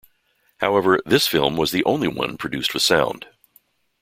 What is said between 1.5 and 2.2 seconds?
was the only